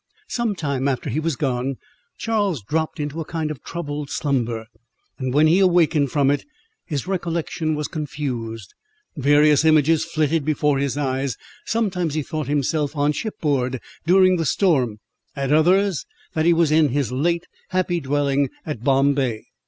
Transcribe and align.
Some 0.27 0.55
time 0.55 0.87
after 0.87 1.11
he 1.11 1.19
was 1.19 1.35
gone, 1.35 1.75
Charles 2.17 2.63
dropped 2.63 2.99
into 2.99 3.21
a 3.21 3.23
kind 3.23 3.51
of 3.51 3.63
troubled 3.63 4.09
slumber; 4.09 4.65
and 5.19 5.31
when 5.31 5.45
he 5.45 5.59
awakened 5.59 6.09
from 6.11 6.31
it, 6.31 6.43
his 6.87 7.05
recollection 7.05 7.75
was 7.75 7.87
confused. 7.87 8.73
Various 9.15 9.63
images 9.63 10.03
flitted 10.03 10.43
before 10.43 10.79
his 10.79 10.97
eyes; 10.97 11.37
sometimes 11.67 12.15
he 12.15 12.23
thought 12.23 12.47
himself 12.47 12.95
on 12.95 13.11
shipboard 13.11 13.79
during 14.07 14.37
the 14.37 14.43
storm; 14.45 14.97
at 15.35 15.53
others, 15.53 16.07
that 16.33 16.45
he 16.45 16.53
was 16.53 16.71
in 16.71 16.89
his 16.89 17.11
late 17.11 17.45
happy 17.69 17.99
dwelling 17.99 18.49
at 18.65 18.83
Bombay. 18.83 19.43